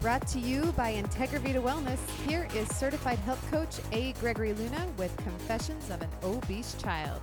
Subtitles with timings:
[0.00, 4.14] Brought to you by Integravita Wellness, here is certified health coach A.
[4.14, 7.20] Gregory Luna with Confessions of an Obese Child.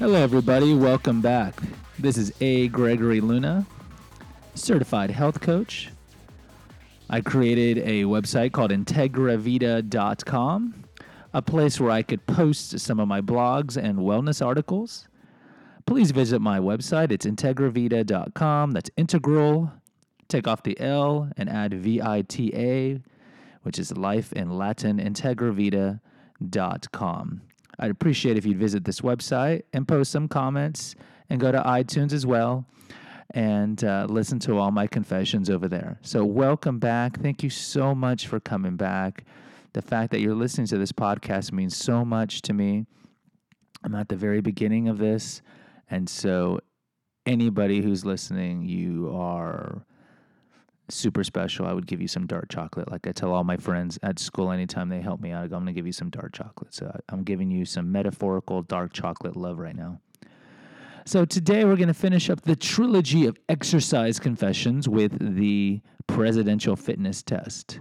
[0.00, 0.74] Hello, everybody.
[0.74, 1.54] Welcome back.
[1.96, 2.66] This is A.
[2.68, 3.64] Gregory Luna,
[4.56, 5.90] certified health coach.
[7.08, 10.84] I created a website called IntegraVita.com,
[11.32, 15.06] a place where I could post some of my blogs and wellness articles.
[15.86, 17.12] Please visit my website.
[17.12, 18.72] It's IntegraVita.com.
[18.72, 19.70] That's integral.
[20.26, 23.00] Take off the L and add V I T A,
[23.62, 27.40] which is life in Latin, IntegraVita.com.
[27.78, 30.96] I'd appreciate if you'd visit this website and post some comments
[31.30, 32.66] and go to iTunes as well
[33.32, 36.00] and uh, listen to all my confessions over there.
[36.02, 37.20] So, welcome back.
[37.20, 39.22] Thank you so much for coming back.
[39.72, 42.86] The fact that you're listening to this podcast means so much to me.
[43.84, 45.42] I'm at the very beginning of this.
[45.90, 46.60] And so,
[47.24, 49.84] anybody who's listening, you are
[50.88, 51.66] super special.
[51.66, 52.90] I would give you some dark chocolate.
[52.90, 55.66] Like I tell all my friends at school, anytime they help me out, I'm going
[55.66, 56.74] to give you some dark chocolate.
[56.74, 60.00] So, I'm giving you some metaphorical dark chocolate love right now.
[61.04, 66.74] So, today we're going to finish up the trilogy of exercise confessions with the presidential
[66.74, 67.80] fitness test.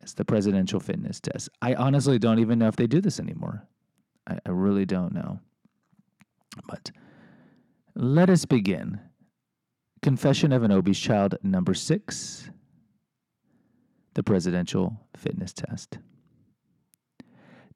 [0.00, 1.48] Yes, the presidential fitness test.
[1.62, 3.66] I honestly don't even know if they do this anymore.
[4.26, 5.40] I, I really don't know.
[6.66, 6.90] But
[7.96, 9.00] let us begin.
[10.02, 12.50] Confession of an Obese Child, number six
[14.14, 15.98] the presidential fitness test.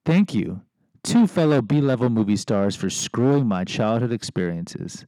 [0.06, 0.62] Thank you,
[1.04, 5.04] two fellow B level movie stars, for screwing my childhood experiences.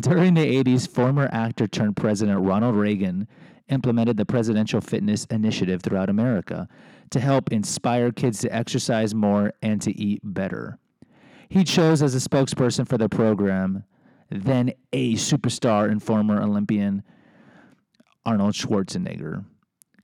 [0.00, 3.28] During the 80s, former actor turned President Ronald Reagan
[3.68, 6.66] implemented the Presidential Fitness Initiative throughout America
[7.10, 10.78] to help inspire kids to exercise more and to eat better.
[11.50, 13.84] He chose as a spokesperson for the program
[14.30, 17.02] then a superstar and former Olympian,
[18.26, 19.44] Arnold Schwarzenegger.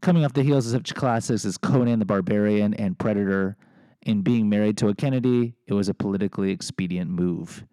[0.00, 3.56] Coming off the heels of such classics as Conan the Barbarian and Predator,
[4.04, 7.64] in being married to a Kennedy, it was a politically expedient move.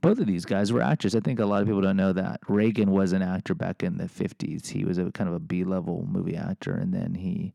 [0.00, 1.14] Both of these guys were actors.
[1.14, 2.40] I think a lot of people don't know that.
[2.48, 4.68] Reagan was an actor back in the 50s.
[4.68, 7.52] He was a kind of a B level movie actor, and then he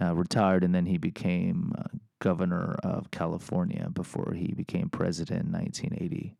[0.00, 1.84] uh, retired, and then he became uh,
[2.18, 6.34] governor of California before he became president in 1980.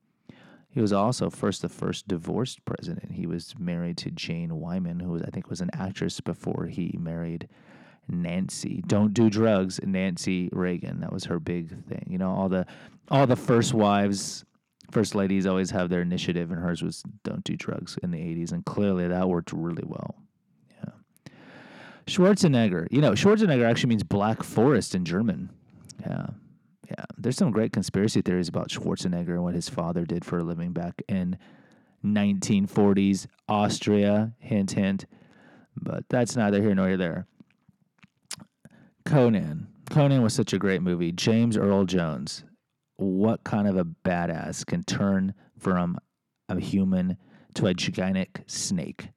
[0.74, 3.12] He was also first the first divorced president.
[3.12, 6.98] He was married to Jane Wyman, who was, I think was an actress before he
[6.98, 7.48] married
[8.08, 8.82] Nancy.
[8.88, 11.00] Don't do drugs, Nancy Reagan.
[11.00, 12.08] That was her big thing.
[12.10, 12.66] You know, all the
[13.08, 14.44] all the first wives,
[14.90, 18.50] first ladies always have their initiative, and hers was don't do drugs in the '80s,
[18.50, 20.16] and clearly that worked really well.
[20.82, 21.30] Yeah.
[22.08, 22.88] Schwarzenegger.
[22.90, 25.50] You know, Schwarzenegger actually means black forest in German.
[26.00, 26.26] Yeah.
[26.88, 30.44] Yeah, there's some great conspiracy theories about Schwarzenegger and what his father did for a
[30.44, 31.38] living back in
[32.04, 34.32] 1940s Austria.
[34.38, 35.06] Hint, hint.
[35.76, 37.26] But that's neither here nor there.
[39.04, 39.68] Conan.
[39.90, 41.12] Conan was such a great movie.
[41.12, 42.44] James Earl Jones.
[42.96, 45.98] What kind of a badass can turn from
[46.48, 47.16] a human
[47.54, 49.08] to a gigantic snake?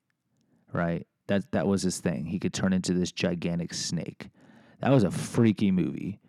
[0.74, 1.06] Right?
[1.28, 2.26] That that was his thing.
[2.26, 4.30] He could turn into this gigantic snake.
[4.82, 6.20] That was a freaky movie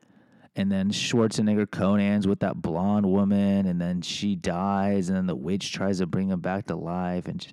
[0.59, 5.37] and then Schwarzenegger Conan's with that blonde woman, and then she dies, and then the
[5.37, 7.47] witch tries to bring him back to life, and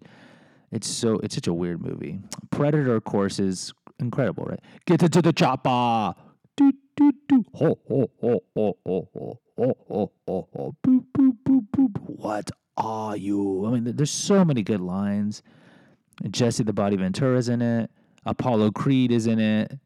[0.71, 2.19] it's so it's such a weird movie.
[2.49, 4.59] Predator, of course, is incredible, right?
[4.87, 6.19] Get into the chopper,
[6.57, 11.67] do do do, ho ho ho ho ho ho ho ho ho, boop boop boop
[11.77, 11.91] boop.
[12.07, 13.67] What are you?
[13.67, 15.43] I mean, there's so many good lines.
[16.31, 17.91] Jesse the Body Ventura is in it.
[18.25, 19.77] Apollo Creed is in it.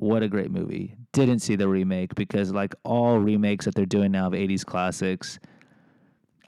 [0.00, 0.96] What a great movie.
[1.12, 5.38] Didn't see the remake because like all remakes that they're doing now of 80s classics,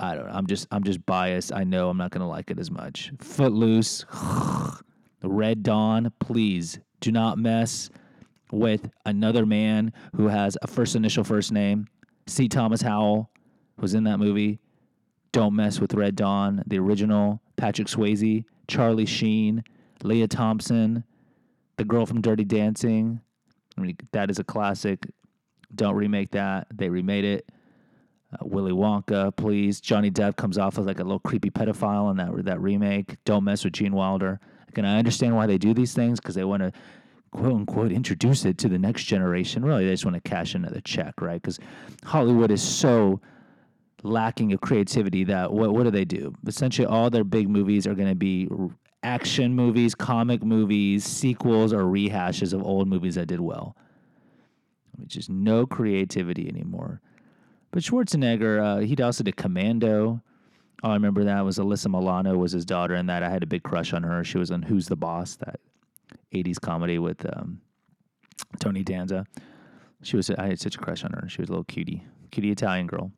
[0.00, 0.32] I don't know.
[0.32, 1.52] I'm just I'm just biased.
[1.52, 3.12] I know I'm not going to like it as much.
[3.18, 4.06] Footloose,
[5.22, 7.90] Red Dawn, please do not mess
[8.50, 11.86] with another man who has a first initial first name.
[12.26, 12.48] C.
[12.48, 13.28] Thomas Howell
[13.76, 14.60] was in that movie.
[15.32, 17.42] Don't mess with Red Dawn, the original.
[17.58, 19.62] Patrick Swayze, Charlie Sheen,
[20.02, 21.04] Lea Thompson,
[21.76, 23.20] the girl from Dirty Dancing,
[23.76, 25.06] I mean, that is a classic.
[25.74, 26.66] Don't remake that.
[26.72, 27.50] They remade it.
[28.32, 29.80] Uh, Willy Wonka, please.
[29.80, 33.16] Johnny Depp comes off as like a little creepy pedophile in that that remake.
[33.24, 34.40] Don't mess with Gene Wilder.
[34.68, 36.72] Again, I understand why they do these things because they want to
[37.30, 39.64] quote unquote introduce it to the next generation.
[39.64, 41.40] Really, they just want to cash another check, right?
[41.40, 41.58] Because
[42.04, 43.20] Hollywood is so
[44.02, 46.34] lacking of creativity that what what do they do?
[46.46, 48.48] Essentially, all their big movies are going to be
[49.02, 53.76] action movies, comic movies, sequels, or rehashes of old movies that did well.
[54.96, 57.00] Which is no creativity anymore.
[57.70, 60.22] But Schwarzenegger, uh, he also did Commando.
[60.82, 63.46] All I remember that was Alyssa Milano was his daughter, and that I had a
[63.46, 64.22] big crush on her.
[64.24, 65.60] She was in Who's the Boss, that
[66.34, 67.60] '80s comedy with um,
[68.60, 69.26] Tony Danza.
[70.02, 71.28] She was I had such a crush on her.
[71.28, 73.12] She was a little cutie, cutie Italian girl.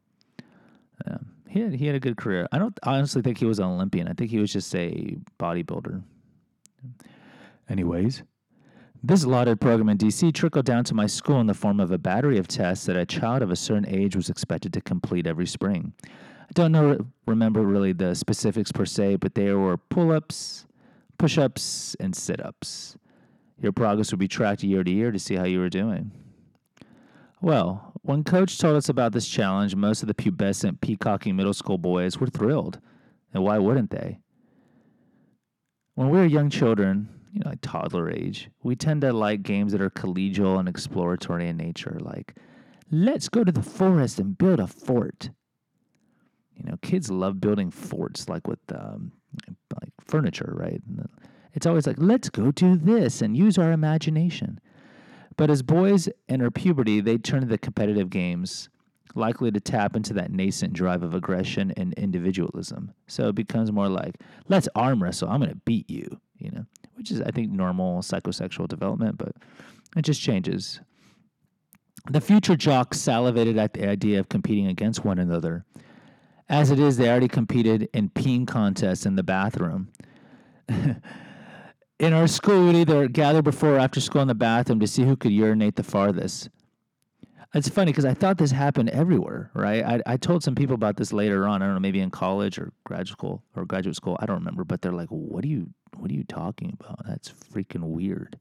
[1.06, 2.48] Um, he had he had a good career.
[2.50, 4.08] I don't honestly think he was an Olympian.
[4.08, 6.02] I think he was just a bodybuilder.
[7.68, 8.24] Anyways,
[9.04, 11.98] this lauded program in DC trickled down to my school in the form of a
[11.98, 15.46] battery of tests that a child of a certain age was expected to complete every
[15.46, 15.92] spring.
[16.42, 20.66] I don't know remember really the specifics per se, but there were pull-ups,
[21.18, 22.96] push-ups, and sit-ups.
[23.60, 26.10] Your progress would be tracked year to year to see how you were doing.
[27.40, 31.78] Well, when coach told us about this challenge, most of the pubescent, peacocking middle school
[31.78, 32.78] boys were thrilled.
[33.32, 34.18] And why wouldn't they?
[35.94, 39.72] When we were young children, you know, like toddler age, we tend to like games
[39.72, 42.36] that are collegial and exploratory in nature, like,
[42.90, 45.30] let's go to the forest and build a fort.
[46.56, 49.12] You know, kids love building forts, like with um,
[49.80, 50.82] like furniture, right?
[51.54, 54.60] It's always like, let's go do this and use our imagination.
[55.36, 58.68] But as boys enter puberty, they turn to the competitive games,
[59.14, 62.92] likely to tap into that nascent drive of aggression and individualism.
[63.06, 64.16] So it becomes more like,
[64.48, 65.28] let's arm wrestle.
[65.28, 69.32] I'm going to beat you, you know, which is, I think, normal psychosexual development, but
[69.96, 70.80] it just changes.
[72.10, 75.64] The future jocks salivated at the idea of competing against one another.
[76.48, 79.88] As it is, they already competed in peeing contests in the bathroom.
[81.98, 85.04] in our school, we'd either gather before or after school in the bathroom to see
[85.04, 86.50] who could urinate the farthest.
[87.54, 89.84] It's funny because I thought this happened everywhere, right?
[89.84, 91.62] I, I told some people about this later on.
[91.62, 94.16] I don't know, maybe in college or graduate school or graduate school.
[94.20, 95.70] I don't remember, but they're like, "What are you?
[95.96, 97.06] What are you talking about?
[97.06, 98.40] That's freaking weird."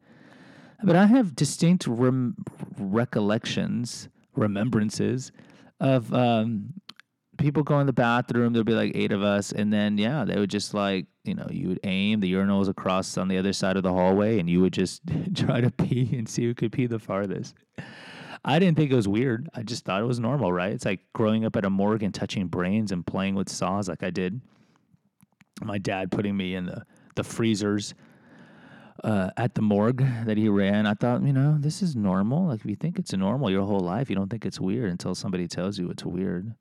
[0.84, 2.36] But I have distinct rem-
[2.80, 5.32] recollections, remembrances
[5.80, 6.74] of um,
[7.38, 8.54] people go in the bathroom.
[8.54, 11.48] There'll be like eight of us, and then yeah, they would just like you know
[11.50, 14.62] you would aim the urinals across on the other side of the hallway, and you
[14.62, 15.02] would just
[15.36, 17.56] try to pee and see who could pee the farthest.
[18.46, 19.50] I didn't think it was weird.
[19.54, 20.74] I just thought it was normal, right?
[20.74, 24.04] It's like growing up at a morgue and touching brains and playing with saws like
[24.04, 24.42] I did.
[25.62, 26.86] My dad putting me in the
[27.16, 27.94] the freezers
[29.04, 30.86] uh, at the morgue that he ran.
[30.86, 32.48] I thought, you know, this is normal.
[32.48, 35.16] Like if you think it's normal your whole life, you don't think it's weird until
[35.16, 36.54] somebody tells you it's weird.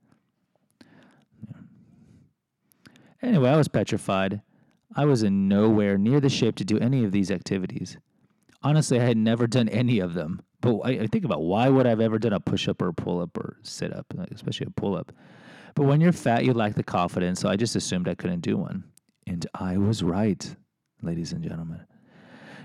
[3.22, 4.42] Anyway, I was petrified.
[4.94, 7.96] I was in nowhere near the shape to do any of these activities.
[8.62, 10.42] Honestly, I had never done any of them.
[10.60, 12.94] But I, think about why would I have ever done a push up or a
[12.94, 15.12] pull up or sit up, especially a pull up.
[15.74, 18.56] But when you're fat, you lack the confidence, so I just assumed I couldn't do
[18.56, 18.84] one.
[19.26, 20.54] And I was right,
[21.02, 21.80] ladies and gentlemen.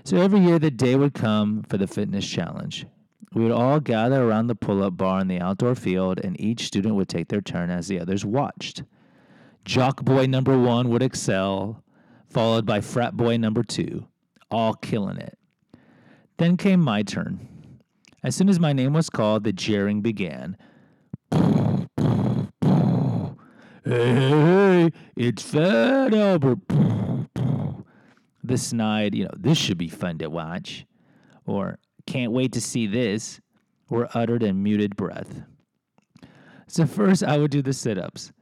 [0.04, 2.86] So every year the day would come for the fitness challenge.
[3.34, 6.66] We would all gather around the pull up bar in the outdoor field, and each
[6.66, 8.84] student would take their turn as the others watched.
[9.68, 11.84] Jock boy number one would excel,
[12.26, 14.06] followed by frat boy number two,
[14.50, 15.38] all killing it.
[16.38, 17.46] Then came my turn.
[18.24, 20.56] As soon as my name was called, the jeering began.
[21.30, 21.80] Hey,
[23.84, 26.60] hey, it's Fat Albert.
[28.42, 30.86] The snide, you know, this should be fun to watch.
[31.44, 33.38] Or, can't wait to see this,
[33.90, 35.42] were uttered in muted breath.
[36.68, 38.32] So, first, I would do the sit ups.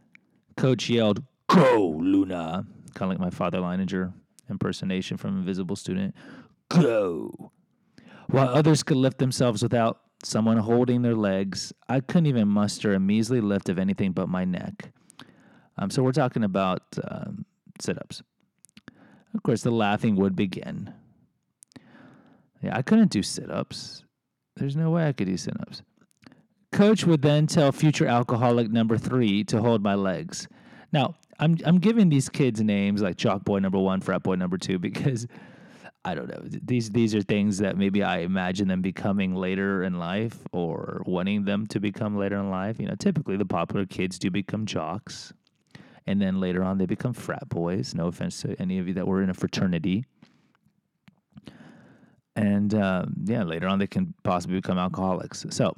[0.56, 2.66] Coach yelled, Go, Luna.
[2.94, 4.12] Kind of like my father Leininger
[4.50, 6.14] impersonation from Invisible Student.
[6.68, 7.52] Go.
[8.28, 13.00] While others could lift themselves without someone holding their legs, I couldn't even muster a
[13.00, 14.92] measly lift of anything but my neck.
[15.78, 17.44] Um, so we're talking about um,
[17.80, 18.22] sit ups.
[19.34, 20.92] Of course, the laughing would begin.
[22.62, 24.04] Yeah, I couldn't do sit ups.
[24.56, 25.82] There's no way I could do sit ups.
[26.76, 30.46] Coach would then tell future alcoholic number three to hold my legs.
[30.92, 34.58] Now, I'm I'm giving these kids names like Jock Boy number one, Frat Boy number
[34.58, 35.26] two, because
[36.04, 36.42] I don't know.
[36.44, 41.46] These these are things that maybe I imagine them becoming later in life or wanting
[41.46, 42.78] them to become later in life.
[42.78, 45.32] You know, typically the popular kids do become jocks,
[46.06, 47.94] and then later on they become frat boys.
[47.94, 50.04] No offense to any of you that were in a fraternity.
[52.36, 55.46] And um, yeah, later on they can possibly become alcoholics.
[55.48, 55.74] So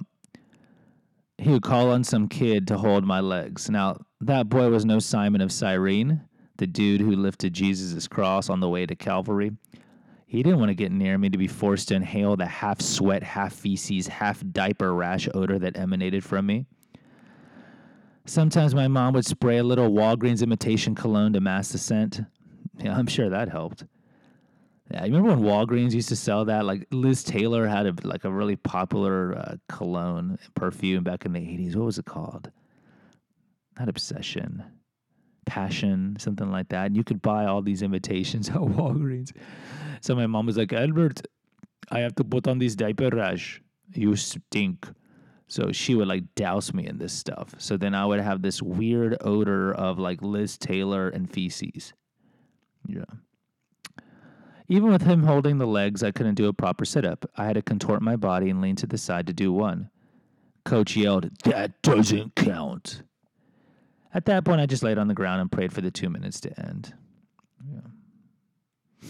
[1.39, 3.71] he would call on some kid to hold my legs.
[3.71, 6.23] Now, that boy was no Simon of Cyrene,
[6.57, 9.53] the dude who lifted Jesus' cross on the way to Calvary.
[10.27, 13.23] He didn't want to get near me to be forced to inhale the half sweat,
[13.23, 16.67] half feces, half diaper rash odor that emanated from me.
[18.27, 22.21] Sometimes my mom would spray a little Walgreens imitation cologne to mask the scent.
[22.79, 23.85] Yeah, I'm sure that helped.
[24.91, 26.65] Yeah, you remember when Walgreens used to sell that?
[26.65, 31.41] Like Liz Taylor had a like a really popular uh, cologne perfume back in the
[31.41, 31.77] '80s.
[31.77, 32.51] What was it called?
[33.79, 34.65] Not Obsession.
[35.47, 36.87] passion, something like that.
[36.87, 39.33] And you could buy all these invitations at Walgreens.
[40.01, 41.23] So my mom was like, Albert,
[41.91, 43.63] I have to put on this diaper rash.
[43.95, 44.87] You stink.
[45.49, 47.55] So she would like douse me in this stuff.
[47.59, 51.95] So then I would have this weird odor of like Liz Taylor and feces.
[52.87, 53.05] Yeah.
[54.69, 57.25] Even with him holding the legs, I couldn't do a proper sit up.
[57.37, 59.91] I had to contort my body and lean to the side to do one.
[60.65, 63.03] Coach yelled, That doesn't count.
[64.13, 66.41] At that point, I just laid on the ground and prayed for the two minutes
[66.41, 66.95] to end.
[67.67, 69.09] Yeah.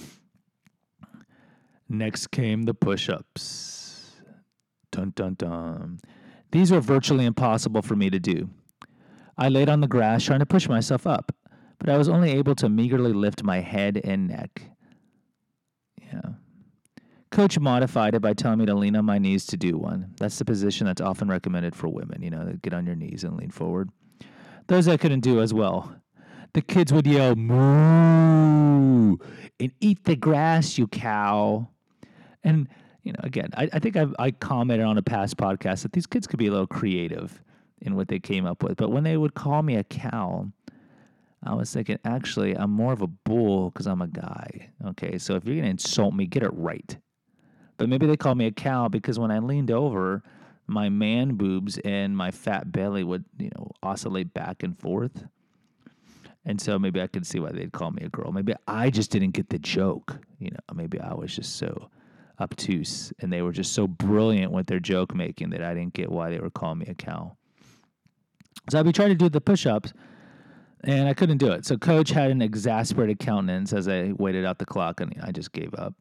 [1.88, 4.12] Next came the push ups.
[4.92, 6.00] Dun dun dun.
[6.52, 8.50] These were virtually impossible for me to do.
[9.36, 11.34] I laid on the grass trying to push myself up,
[11.78, 14.62] but I was only able to meagerly lift my head and neck.
[17.38, 20.12] Coach modified it by telling me to lean on my knees to do one.
[20.18, 23.36] That's the position that's often recommended for women, you know, get on your knees and
[23.36, 23.90] lean forward.
[24.66, 25.94] Those I couldn't do as well.
[26.54, 29.18] The kids would yell, moo,
[29.60, 31.68] and eat the grass, you cow.
[32.42, 32.66] And,
[33.04, 36.08] you know, again, I, I think I've, I commented on a past podcast that these
[36.08, 37.40] kids could be a little creative
[37.80, 38.76] in what they came up with.
[38.76, 40.50] But when they would call me a cow,
[41.44, 44.70] I was thinking, actually, I'm more of a bull because I'm a guy.
[44.88, 46.98] Okay, so if you're going to insult me, get it right.
[47.78, 50.22] But maybe they call me a cow because when I leaned over,
[50.66, 55.24] my man boobs and my fat belly would, you know, oscillate back and forth.
[56.44, 58.32] And so maybe I could see why they'd call me a girl.
[58.32, 60.18] Maybe I just didn't get the joke.
[60.38, 61.90] You know, maybe I was just so
[62.40, 66.10] obtuse and they were just so brilliant with their joke making that I didn't get
[66.10, 67.36] why they were calling me a cow.
[68.70, 69.92] So I'd be trying to do the push ups
[70.84, 71.64] and I couldn't do it.
[71.64, 75.52] So coach had an exasperated countenance as I waited out the clock and I just
[75.52, 75.94] gave up.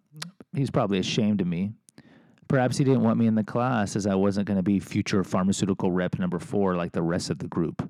[0.53, 1.73] He's probably ashamed of me.
[2.47, 5.23] Perhaps he didn't want me in the class as I wasn't going to be future
[5.23, 7.89] pharmaceutical rep number four like the rest of the group.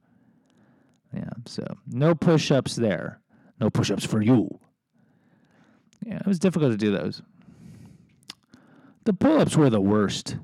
[1.13, 3.21] Yeah, so no push ups there.
[3.59, 4.59] No push ups for you.
[6.05, 7.21] Yeah, it was difficult to do those.
[9.05, 10.37] The pull ups were the worst.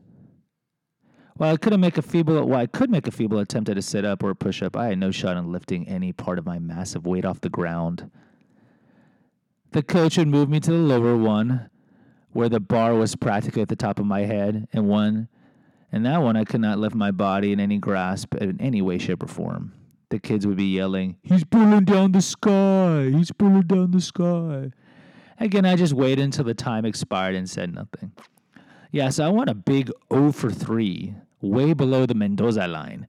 [1.35, 3.81] While I couldn't make a feeble, while I could make a feeble attempt at a
[3.81, 6.45] sit up or a push up, I had no shot in lifting any part of
[6.45, 8.11] my massive weight off the ground.
[9.71, 11.69] The coach would move me to the lower one,
[12.33, 15.27] where the bar was practically at the top of my head, and one,
[15.91, 18.97] and that one I could not lift my body in any grasp in any way,
[18.97, 19.73] shape, or form.
[20.09, 23.09] The kids would be yelling, "He's pulling down the sky!
[23.09, 24.71] He's pulling down the sky!"
[25.39, 28.11] Again, I just waited until the time expired and said nothing.
[28.91, 33.07] Yeah, so I want a big O for 3, way below the Mendoza line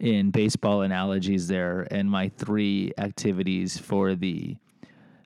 [0.00, 4.56] in baseball analogies there, and my three activities for the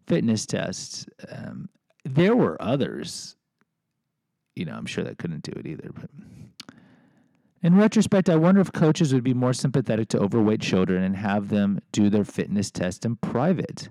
[0.07, 1.07] fitness tests.
[1.31, 1.69] Um,
[2.15, 3.37] there were others,
[4.55, 5.91] you know, I'm sure that couldn't do it either.
[5.93, 6.11] But
[7.63, 11.49] in retrospect, I wonder if coaches would be more sympathetic to overweight children and have
[11.49, 13.91] them do their fitness test in private.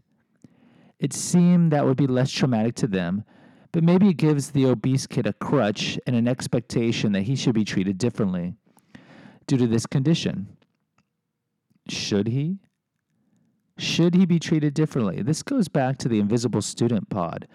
[1.00, 3.26] It seemed that would be less traumatic to them
[3.76, 7.54] but maybe it gives the obese kid a crutch and an expectation that he should
[7.54, 8.54] be treated differently
[9.48, 10.48] due to this condition.
[11.90, 12.60] Should he?
[13.78, 15.22] Should he be treated differently?
[15.22, 17.50] This goes back to the invisible student pod.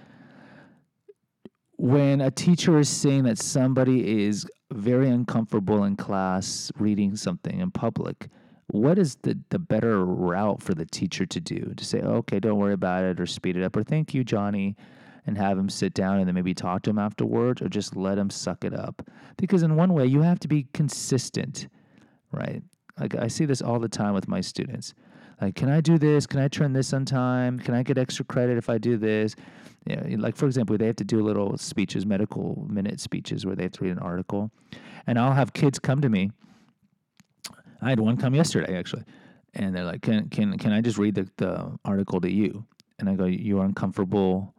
[1.80, 7.70] When a teacher is saying that somebody is very uncomfortable in class reading something in
[7.70, 8.28] public,
[8.66, 11.72] what is the, the better route for the teacher to do?
[11.75, 14.76] To say, okay, don't worry about it, or speed it up, or thank you, Johnny
[15.26, 18.18] and have him sit down and then maybe talk to him afterwards or just let
[18.18, 19.02] him suck it up.
[19.37, 21.68] Because in one way, you have to be consistent,
[22.32, 22.62] right?
[22.99, 24.94] Like I see this all the time with my students.
[25.40, 26.26] Like, can I do this?
[26.26, 27.59] Can I turn this on time?
[27.59, 29.35] Can I get extra credit if I do this?
[29.87, 33.62] Yeah, like for example, they have to do little speeches, medical minute speeches, where they
[33.62, 34.50] have to read an article,
[35.06, 36.32] and I'll have kids come to me.
[37.80, 39.04] I had one come yesterday actually,
[39.54, 42.66] and they're like, "Can can can I just read the, the article to you?"
[42.99, 44.54] And I go, "You are uncomfortable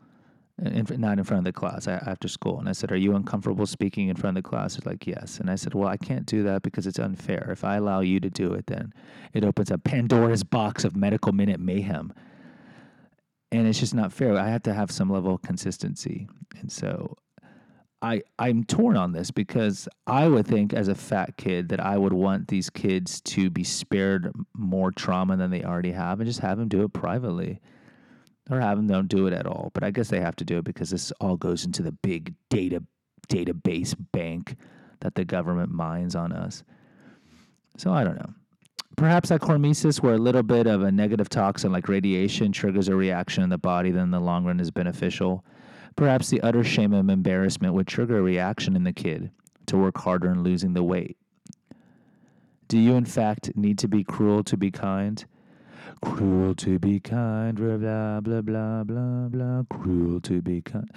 [0.61, 2.59] in, not in front of the class after school.
[2.59, 4.75] And I said, Are you uncomfortable speaking in front of the class?
[4.75, 5.39] They're like, Yes.
[5.39, 7.49] And I said, Well, I can't do that because it's unfair.
[7.51, 8.93] If I allow you to do it, then
[9.33, 12.13] it opens a Pandora's box of medical minute mayhem.
[13.51, 14.37] And it's just not fair.
[14.37, 16.27] I have to have some level of consistency.
[16.59, 17.17] And so
[18.01, 21.97] I, I'm torn on this because I would think as a fat kid that I
[21.97, 26.39] would want these kids to be spared more trauma than they already have and just
[26.39, 27.59] have them do it privately
[28.51, 29.71] or have them don't do it at all.
[29.73, 32.35] But I guess they have to do it because this all goes into the big
[32.49, 32.83] data
[33.29, 34.57] database bank
[34.99, 36.63] that the government mines on us.
[37.77, 38.33] So I don't know.
[38.97, 42.95] Perhaps that hormesis, where a little bit of a negative toxin like radiation triggers a
[42.95, 45.45] reaction in the body that in the long run is beneficial.
[45.95, 49.31] Perhaps the utter shame and embarrassment would trigger a reaction in the kid
[49.67, 51.17] to work harder in losing the weight.
[52.67, 55.25] Do you, in fact, need to be cruel to be kind?
[56.01, 59.63] Cruel to be kind, blah blah blah blah blah.
[59.69, 60.89] Cruel to be kind.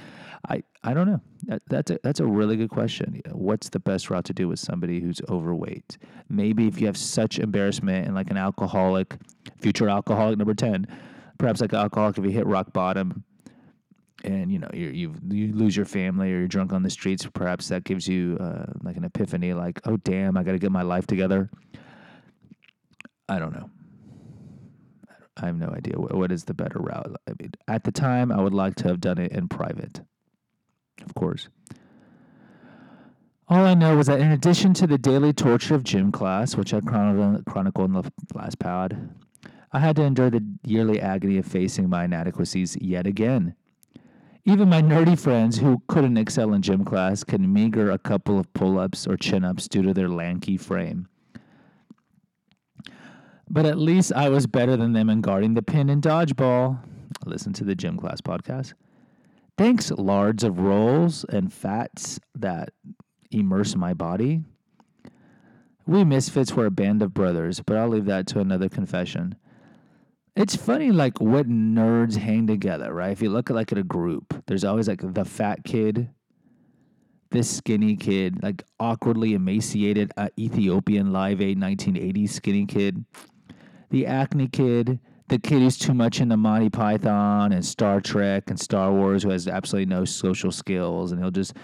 [0.48, 1.20] I I don't know.
[1.42, 3.20] That, that's a that's a really good question.
[3.32, 5.98] What's the best route to do with somebody who's overweight?
[6.30, 9.16] Maybe if you have such embarrassment and like an alcoholic,
[9.58, 10.86] future alcoholic number ten,
[11.38, 13.24] perhaps like an alcoholic if you hit rock bottom,
[14.24, 17.26] and you know you you lose your family or you're drunk on the streets.
[17.34, 20.72] Perhaps that gives you uh, like an epiphany, like oh damn, I got to get
[20.72, 21.50] my life together.
[23.28, 23.70] I don't know.
[25.36, 27.16] I have no idea what, what is the better route.
[27.28, 30.00] I mean, at the time, I would like to have done it in private,
[31.04, 31.48] of course.
[33.48, 36.72] All I know was that in addition to the daily torture of gym class, which
[36.72, 39.10] I chronicled, in the last pod,
[39.70, 43.54] I had to endure the yearly agony of facing my inadequacies yet again.
[44.46, 48.52] Even my nerdy friends who couldn't excel in gym class could meager a couple of
[48.54, 51.08] pull ups or chin ups due to their lanky frame.
[53.48, 56.78] But at least I was better than them in guarding the pin in dodgeball.
[57.26, 58.74] Listen to the gym class podcast.
[59.56, 62.70] Thanks, lards of rolls and fats that
[63.30, 64.42] immerse my body.
[65.86, 69.36] We misfits were a band of brothers, but I'll leave that to another confession.
[70.34, 73.12] It's funny, like what nerds hang together, right?
[73.12, 76.08] If you look at like at a group, there's always like the fat kid,
[77.30, 83.04] this skinny kid, like awkwardly emaciated uh, Ethiopian Live Aid 1980s skinny kid,
[83.90, 84.98] the acne kid,
[85.28, 89.30] the kid who's too much into Monty Python and Star Trek and Star Wars, who
[89.30, 91.54] has absolutely no social skills, and he'll just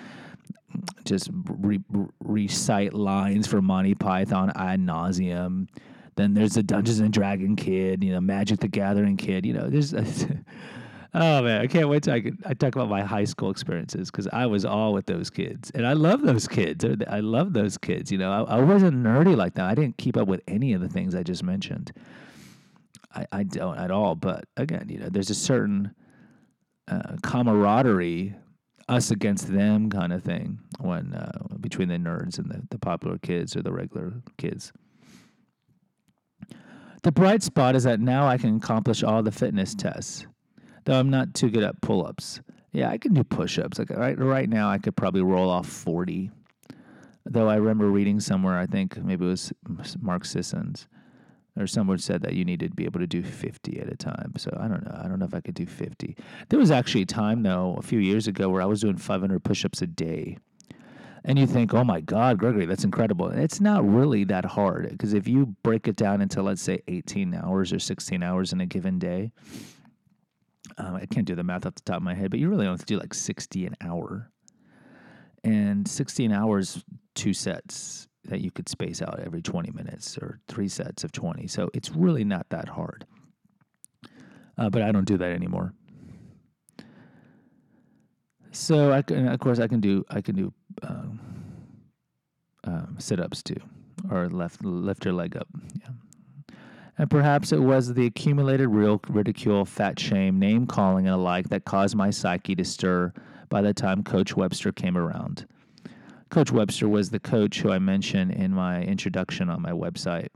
[1.04, 1.82] just re-
[2.20, 5.68] recite lines for Monty Python ad nauseum.
[6.16, 9.44] Then there's the Dungeons and Dragon kid, you know, Magic the Gathering kid.
[9.44, 9.94] You know, there's.
[11.14, 14.28] oh man, I can't wait till I, I talk about my high school experiences because
[14.32, 16.84] I was all with those kids, and I love those kids.
[17.08, 18.10] I love those kids.
[18.12, 19.66] You know, I, I wasn't nerdy like that.
[19.66, 21.92] I didn't keep up with any of the things I just mentioned.
[23.14, 24.14] I, I don't at all.
[24.14, 25.94] But again, you know, there's a certain
[26.88, 28.34] uh, camaraderie,
[28.88, 33.18] us against them kind of thing when uh, between the nerds and the, the popular
[33.18, 34.72] kids or the regular kids.
[37.02, 40.26] The bright spot is that now I can accomplish all the fitness tests,
[40.90, 42.40] though I'm not too good at pull ups.
[42.72, 43.78] Yeah, I can do push ups.
[43.78, 46.32] Like right, right now, I could probably roll off 40.
[47.26, 49.52] Though I remember reading somewhere, I think maybe it was
[50.00, 50.88] Mark Sissons,
[51.56, 54.32] or someone said that you needed to be able to do 50 at a time.
[54.36, 55.00] So I don't know.
[55.00, 56.16] I don't know if I could do 50.
[56.48, 59.44] There was actually a time, though, a few years ago where I was doing 500
[59.44, 60.38] push ups a day.
[61.22, 63.28] And you think, oh my God, Gregory, that's incredible.
[63.28, 67.34] it's not really that hard because if you break it down into, let's say, 18
[67.34, 69.30] hours or 16 hours in a given day,
[70.78, 72.66] um, I can't do the math off the top of my head, but you really
[72.66, 74.30] only have to do like 60 an hour.
[75.42, 80.68] And 16 hours, two sets that you could space out every 20 minutes or three
[80.68, 81.46] sets of 20.
[81.46, 83.06] So it's really not that hard.
[84.58, 85.72] Uh, but I don't do that anymore.
[88.52, 90.52] So I can, of course, I can do I can do
[90.82, 91.20] um,
[92.64, 93.56] um, sit ups too,
[94.10, 95.46] or left lift your leg up.
[95.80, 95.90] Yeah.
[97.00, 101.64] And perhaps it was the accumulated real ridicule, fat shame, name calling, and alike that
[101.64, 103.14] caused my psyche to stir
[103.48, 105.46] by the time Coach Webster came around.
[106.28, 110.28] Coach Webster was the coach who I mentioned in my introduction on my website,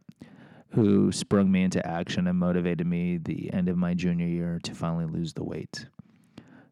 [0.71, 4.75] who sprung me into action and motivated me the end of my junior year to
[4.75, 5.85] finally lose the weight.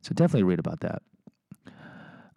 [0.00, 1.02] So definitely read about that.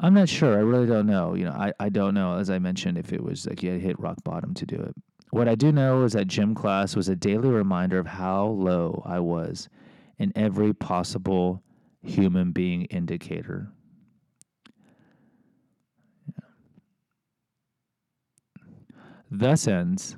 [0.01, 0.57] I'm not sure.
[0.57, 1.35] I really don't know.
[1.35, 3.79] You know, I, I don't know, as I mentioned, if it was like you had
[3.79, 4.95] hit rock bottom to do it.
[5.35, 9.03] What I do know is that gym class was a daily reminder of how low
[9.05, 9.67] I was
[10.17, 11.61] in every possible
[12.01, 13.67] human being indicator.
[19.29, 20.15] Thus ends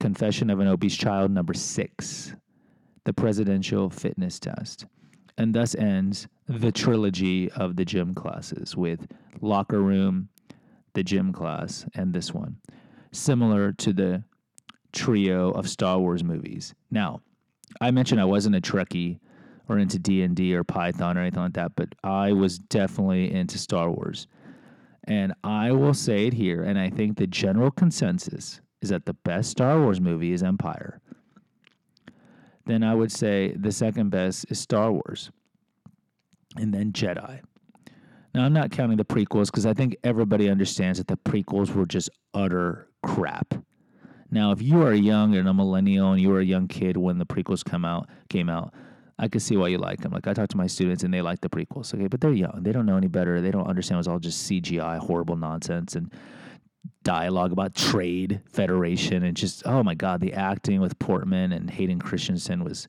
[0.00, 2.34] Confession of an Obese Child number six,
[3.04, 4.86] the presidential fitness test.
[5.36, 9.06] And thus ends the trilogy of the gym classes with
[9.40, 10.28] Locker Room,
[10.94, 12.56] the gym class, and this one.
[13.12, 14.24] Similar to the
[14.92, 16.74] trio of Star Wars movies.
[16.90, 17.20] Now,
[17.80, 19.20] I mentioned I wasn't a Trekkie
[19.68, 23.90] or into D&D or Python or anything like that, but I was definitely into Star
[23.90, 24.26] Wars.
[25.04, 29.14] And I will say it here, and I think the general consensus is that the
[29.14, 31.00] best Star Wars movie is Empire.
[32.66, 35.30] Then I would say the second best is Star Wars.
[36.56, 37.40] And then Jedi.
[38.34, 41.86] Now, I'm not counting the prequels because I think everybody understands that the prequels were
[41.86, 43.54] just utter crap.
[44.30, 47.18] Now, if you are young and a millennial and you were a young kid when
[47.18, 48.74] the prequels come out came out,
[49.18, 50.12] I could see why you like them.
[50.12, 51.92] Like I talk to my students and they like the prequels.
[51.94, 52.60] Okay, but they're young.
[52.62, 53.40] They don't know any better.
[53.40, 55.96] They don't understand it's all just CGI, horrible nonsense.
[55.96, 56.12] And
[57.02, 61.98] dialogue about trade federation and just oh my god, the acting with Portman and Hayden
[61.98, 62.86] Christensen was.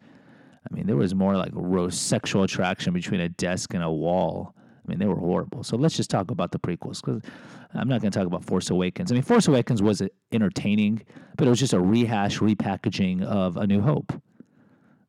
[0.69, 1.54] I mean, there was more like
[1.89, 4.54] sexual attraction between a desk and a wall.
[4.89, 5.63] I mean, they were horrible.
[5.63, 7.21] So let's just talk about the prequels because
[7.75, 9.12] I'm not going to talk about Force Awakens.
[9.12, 11.04] I mean, Force Awakens was entertaining,
[11.38, 14.19] but it was just a rehash, repackaging of A New Hope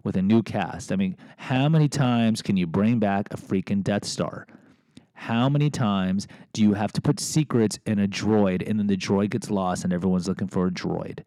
[0.04, 0.92] with a new cast.
[0.92, 4.46] I mean, how many times can you bring back a freaking Death Star?
[5.14, 8.98] How many times do you have to put secrets in a droid and then the
[8.98, 11.24] droid gets lost and everyone's looking for a droid?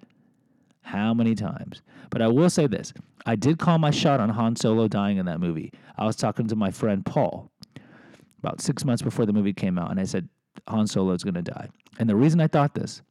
[0.82, 1.82] How many times?
[2.10, 2.94] But I will say this
[3.26, 5.72] I did call my shot on Han Solo dying in that movie.
[5.98, 7.52] I was talking to my friend Paul
[8.44, 10.28] about six months before the movie came out, and I said,
[10.68, 11.70] Han Solo is going to die.
[11.98, 13.02] And the reason I thought this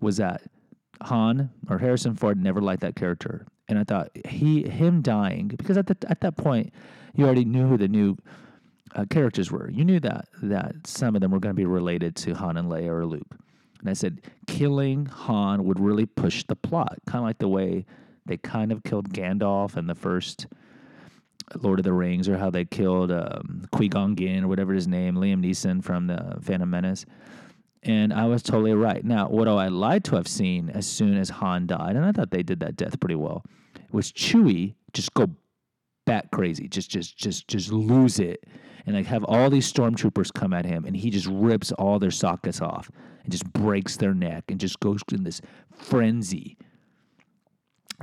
[0.00, 0.42] was that
[1.02, 5.76] Han or Harrison Ford never liked that character, and I thought he him dying because
[5.76, 6.72] at the, at that point
[7.14, 8.16] you already knew who the new
[8.94, 9.70] uh, characters were.
[9.70, 12.70] You knew that that some of them were going to be related to Han and
[12.70, 13.36] Leia or Luke.
[13.80, 17.84] And I said killing Han would really push the plot, kind of like the way
[18.24, 20.46] they kind of killed Gandalf in the first
[21.54, 24.88] Lord of the Rings, or how they killed um, Qui Gon Jinn or whatever his
[24.88, 27.06] name, Liam Neeson from the Phantom Menace.
[27.82, 29.04] And I was totally right.
[29.04, 32.30] Now, what I lied to have seen as soon as Han died, and I thought
[32.30, 33.44] they did that death pretty well,
[33.92, 35.30] was Chewie just go
[36.04, 38.44] bat crazy, just just just just lose it,
[38.86, 42.10] and like have all these stormtroopers come at him, and he just rips all their
[42.10, 42.90] sockets off
[43.22, 45.40] and just breaks their neck and just goes in this
[45.72, 46.56] frenzy.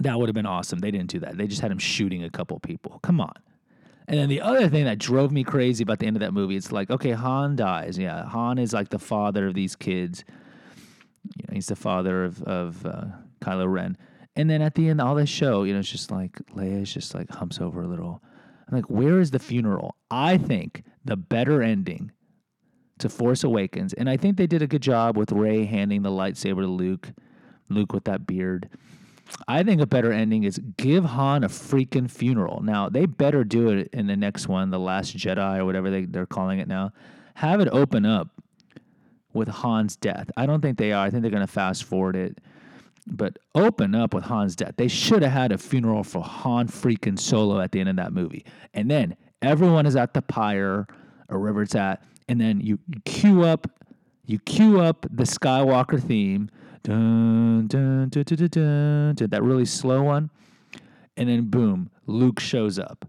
[0.02, 0.80] That would have been awesome.
[0.80, 1.38] They didn't do that.
[1.38, 3.00] They just had him shooting a couple people.
[3.04, 3.34] Come on.
[4.08, 6.56] And then the other thing that drove me crazy about the end of that movie,
[6.56, 7.98] it's like, okay, Han dies.
[7.98, 10.26] Yeah, Han is like the father of these kids.
[11.38, 13.06] You know, he's the father of of uh,
[13.42, 13.98] Kylo Ren.
[14.36, 17.14] And then at the end, all this show, you know, it's just like Leia's just
[17.14, 18.22] like humps over a little.
[18.68, 19.96] I'm like, where is the funeral?
[20.10, 22.12] I think the better ending
[23.00, 26.10] to Force Awakens, and I think they did a good job with Rey handing the
[26.10, 27.12] lightsaber to Luke,
[27.70, 28.70] Luke with that beard.
[29.48, 32.62] I think a better ending is give Han a freaking funeral.
[32.62, 36.06] Now, they better do it in the next one, The Last Jedi or whatever they,
[36.06, 36.92] they're calling it now.
[37.36, 38.30] Have it open up
[39.34, 40.30] with Han's death.
[40.38, 41.06] I don't think they are.
[41.06, 42.40] I think they're going to fast forward it.
[43.08, 44.76] But open up with Han's death.
[44.78, 48.14] They should have had a funeral for Han freaking Solo at the end of that
[48.14, 48.46] movie.
[48.74, 50.88] And then everyone is at the pyre
[51.28, 52.04] or wherever it's at.
[52.30, 53.68] And then you, cue up
[54.26, 56.50] you cue up the Skywalker theme
[56.84, 60.30] dun, dun, dun, dun, dun, dun, that really slow one.
[61.16, 63.06] And then boom, Luke shows up.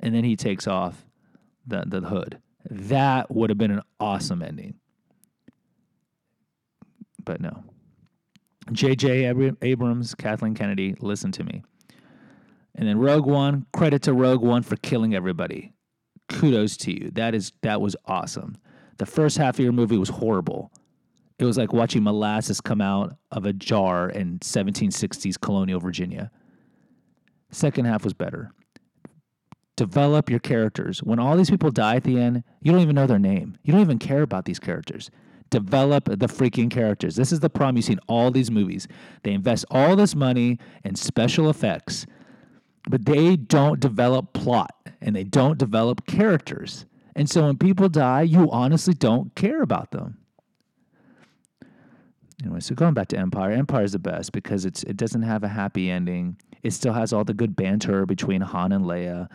[0.00, 1.04] And then he takes off
[1.66, 2.38] the, the hood.
[2.68, 4.74] That would have been an awesome ending.
[7.24, 7.64] But no.
[8.72, 9.26] J.J.
[9.62, 11.62] Abrams, Kathleen Kennedy, listen to me.
[12.74, 15.72] And then Rogue One, credit to Rogue One for killing everybody.
[16.28, 17.10] Kudos to you.
[17.10, 18.56] That is that was awesome.
[18.98, 20.70] The first half of your movie was horrible.
[21.40, 26.30] It was like watching molasses come out of a jar in 1760s colonial Virginia.
[27.50, 28.52] Second half was better.
[29.74, 31.02] Develop your characters.
[31.02, 33.56] When all these people die at the end, you don't even know their name.
[33.62, 35.10] You don't even care about these characters.
[35.48, 37.16] Develop the freaking characters.
[37.16, 38.86] This is the problem you see in all these movies.
[39.22, 42.04] They invest all this money in special effects,
[42.86, 46.84] but they don't develop plot and they don't develop characters.
[47.16, 50.19] And so when people die, you honestly don't care about them
[52.42, 55.44] anyway, so going back to Empire, Empire is the best because it's it doesn't have
[55.44, 56.36] a happy ending.
[56.62, 59.28] It still has all the good banter between Han and Leia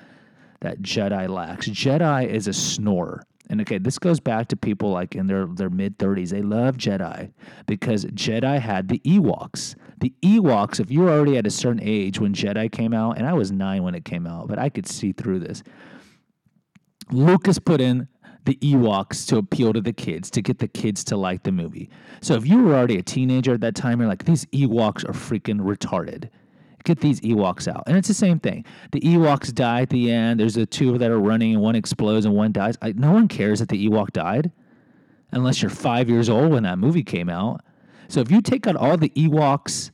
[0.62, 1.68] that Jedi lacks.
[1.68, 3.24] Jedi is a snore.
[3.50, 6.30] And okay, this goes back to people like in their, their mid 30s.
[6.30, 7.32] They love Jedi
[7.68, 9.76] because Jedi had the Ewoks.
[10.00, 13.28] The Ewoks, if you were already at a certain age when Jedi came out, and
[13.28, 15.64] I was nine when it came out, but I could see through this.
[17.12, 18.08] Lucas put in
[18.46, 21.90] the Ewoks to appeal to the kids, to get the kids to like the movie.
[22.22, 25.14] So if you were already a teenager at that time, you're like, these Ewoks are
[25.14, 26.30] freaking retarded.
[26.84, 27.84] Get these Ewoks out.
[27.88, 28.64] And it's the same thing.
[28.92, 30.40] The Ewoks die at the end.
[30.40, 32.78] There's the two that are running, and one explodes and one dies.
[32.94, 34.52] No one cares that the Ewok died
[35.32, 37.62] unless you're five years old when that movie came out.
[38.08, 39.90] So if you take out all the Ewoks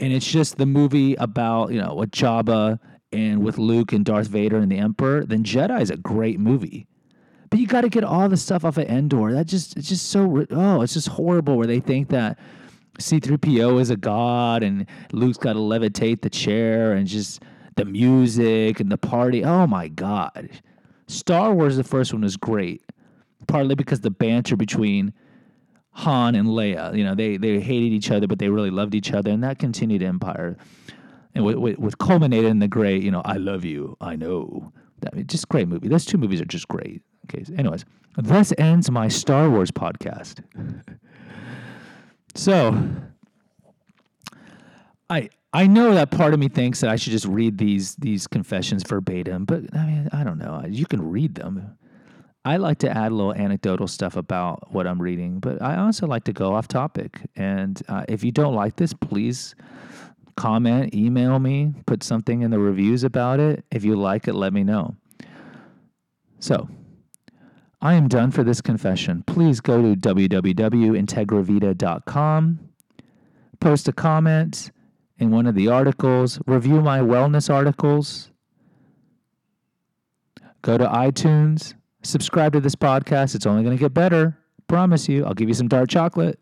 [0.00, 2.80] and it's just the movie about, you know, what Jabba
[3.12, 6.88] and with Luke and Darth Vader and the Emperor, then Jedi is a great movie.
[7.50, 9.32] But you got to get all the stuff off of Endor.
[9.32, 12.38] That just it's just so oh, it's just horrible where they think that
[12.98, 17.42] C3PO is a god and Luke's got to levitate the chair and just
[17.76, 19.44] the music and the party.
[19.44, 20.50] Oh my god.
[21.06, 22.82] Star Wars the first one was great.
[23.46, 25.14] Partly because the banter between
[25.92, 29.12] Han and Leia, you know, they they hated each other but they really loved each
[29.12, 30.56] other and that continued Empire.
[31.34, 34.72] And with, with, with culminated in the great, you know, I love you, I know.
[35.00, 35.86] That just great movie.
[35.86, 37.02] Those two movies are just great.
[37.28, 37.44] Okay.
[37.56, 37.84] Anyways,
[38.16, 40.42] thus ends my Star Wars podcast.
[42.34, 42.78] So
[45.10, 48.28] I I know that part of me thinks that I should just read these these
[48.28, 50.62] confessions verbatim, but I mean I don't know.
[50.68, 51.76] You can read them.
[52.44, 56.06] I like to add a little anecdotal stuff about what I'm reading, but I also
[56.06, 57.20] like to go off topic.
[57.34, 59.56] And uh, if you don't like this, please
[60.36, 63.64] comment, email me, put something in the reviews about it.
[63.72, 64.94] If you like it, let me know.
[66.38, 66.68] So,
[67.80, 69.22] I am done for this confession.
[69.26, 72.58] Please go to www.integravita.com,
[73.60, 74.72] post a comment
[75.18, 78.32] in one of the articles, review my wellness articles,
[80.62, 83.34] go to iTunes, subscribe to this podcast.
[83.34, 84.36] It's only going to get better.
[84.66, 85.24] Promise you.
[85.24, 86.38] I'll give you some dark chocolate.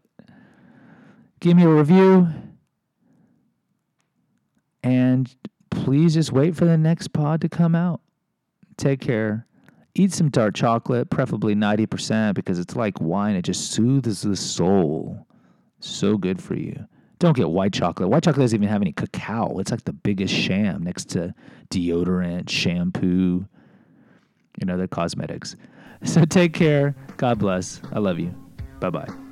[1.41, 2.29] Give me a review.
[4.83, 5.35] And
[5.71, 8.01] please just wait for the next pod to come out.
[8.77, 9.47] Take care.
[9.99, 13.35] Eat some dark chocolate, preferably 90%, because it's like wine.
[13.35, 15.27] It just soothes the soul.
[15.81, 16.87] So good for you.
[17.19, 18.11] Don't get white chocolate.
[18.11, 19.59] White chocolate doesn't even have any cacao.
[19.59, 21.35] It's like the biggest sham next to
[21.71, 23.47] deodorant, shampoo,
[24.61, 25.57] and other cosmetics.
[26.05, 26.95] So take care.
[27.17, 27.81] God bless.
[27.91, 28.33] I love you.
[28.81, 29.26] Bye bye.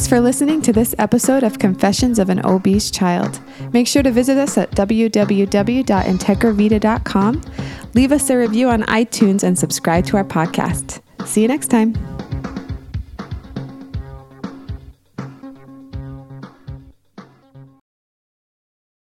[0.00, 3.38] Thanks for listening to this episode of Confessions of an Obese Child.
[3.74, 7.42] Make sure to visit us at www.integravita.com,
[7.92, 11.02] leave us a review on iTunes, and subscribe to our podcast.
[11.26, 12.19] See you next time.